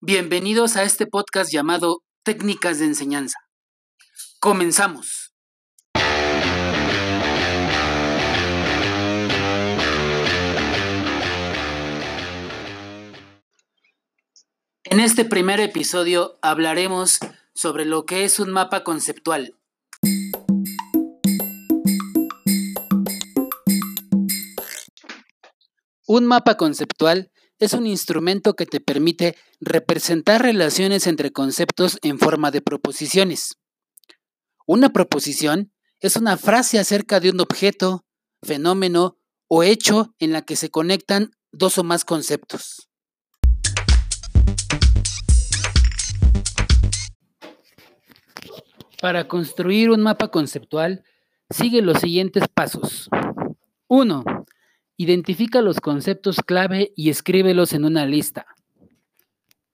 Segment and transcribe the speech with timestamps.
[0.00, 3.36] Bienvenidos a este podcast llamado Técnicas de Enseñanza.
[4.40, 5.34] Comenzamos.
[14.84, 17.18] En este primer episodio hablaremos
[17.52, 19.54] sobre lo que es un mapa conceptual.
[26.06, 32.50] Un mapa conceptual es un instrumento que te permite representar relaciones entre conceptos en forma
[32.50, 33.58] de proposiciones.
[34.66, 35.70] Una proposición
[36.00, 38.06] es una frase acerca de un objeto,
[38.42, 42.88] fenómeno o hecho en la que se conectan dos o más conceptos.
[49.02, 51.04] Para construir un mapa conceptual,
[51.50, 53.10] sigue los siguientes pasos.
[53.88, 54.39] 1.
[55.02, 58.44] Identifica los conceptos clave y escríbelos en una lista.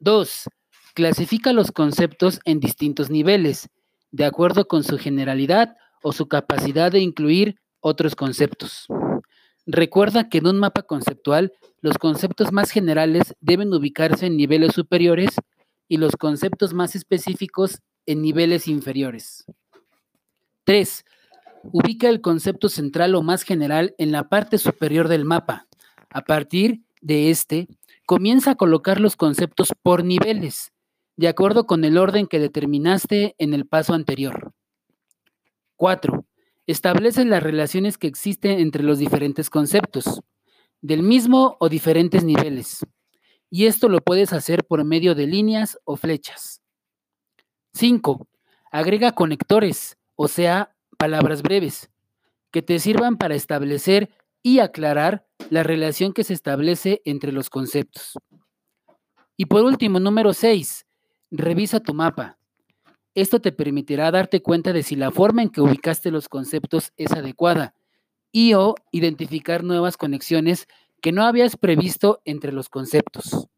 [0.00, 0.48] 2.
[0.94, 3.68] Clasifica los conceptos en distintos niveles,
[4.10, 8.88] de acuerdo con su generalidad o su capacidad de incluir otros conceptos.
[9.64, 15.36] Recuerda que en un mapa conceptual los conceptos más generales deben ubicarse en niveles superiores
[15.86, 19.44] y los conceptos más específicos en niveles inferiores.
[20.64, 21.04] 3.
[21.64, 25.68] Ubica el concepto central o más general en la parte superior del mapa.
[26.10, 27.68] A partir de este,
[28.06, 30.72] comienza a colocar los conceptos por niveles,
[31.16, 34.52] de acuerdo con el orden que determinaste en el paso anterior.
[35.76, 36.24] 4.
[36.66, 40.22] Establece las relaciones que existen entre los diferentes conceptos,
[40.80, 42.84] del mismo o diferentes niveles.
[43.50, 46.60] Y esto lo puedes hacer por medio de líneas o flechas.
[47.74, 48.26] 5.
[48.70, 51.90] Agrega conectores, o sea, palabras breves,
[52.52, 54.08] que te sirvan para establecer
[54.40, 58.16] y aclarar la relación que se establece entre los conceptos.
[59.36, 60.86] Y por último, número 6,
[61.32, 62.38] revisa tu mapa.
[63.16, 67.10] Esto te permitirá darte cuenta de si la forma en que ubicaste los conceptos es
[67.10, 67.74] adecuada
[68.30, 70.68] y o identificar nuevas conexiones
[71.00, 73.48] que no habías previsto entre los conceptos.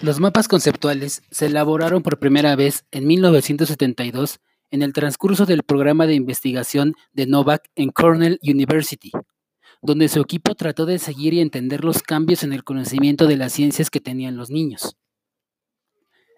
[0.00, 4.38] Los mapas conceptuales se elaboraron por primera vez en 1972
[4.70, 9.10] en el transcurso del programa de investigación de Novak en Cornell University,
[9.82, 13.52] donde su equipo trató de seguir y entender los cambios en el conocimiento de las
[13.52, 14.96] ciencias que tenían los niños.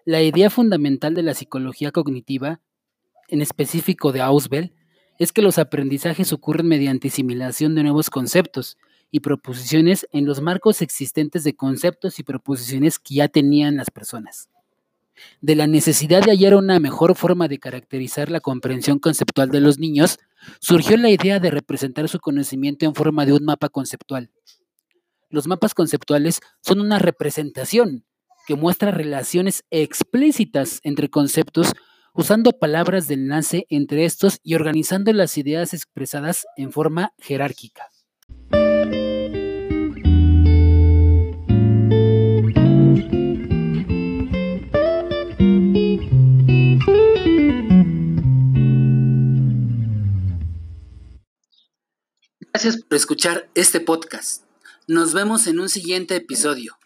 [0.05, 2.61] La idea fundamental de la psicología cognitiva,
[3.27, 4.73] en específico de Ausubel,
[5.19, 8.79] es que los aprendizajes ocurren mediante asimilación de nuevos conceptos
[9.11, 14.49] y proposiciones en los marcos existentes de conceptos y proposiciones que ya tenían las personas.
[15.41, 19.77] De la necesidad de hallar una mejor forma de caracterizar la comprensión conceptual de los
[19.77, 20.17] niños,
[20.59, 24.31] surgió la idea de representar su conocimiento en forma de un mapa conceptual.
[25.29, 28.05] Los mapas conceptuales son una representación
[28.47, 31.73] que muestra relaciones explícitas entre conceptos
[32.13, 37.89] usando palabras de enlace entre estos y organizando las ideas expresadas en forma jerárquica.
[52.53, 54.43] Gracias por escuchar este podcast.
[54.85, 56.77] Nos vemos en un siguiente episodio.